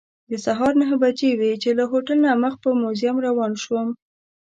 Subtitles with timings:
[0.29, 3.87] د سهار نهه بجې وې چې له هوټل نه مخ په موزیم روان شوم.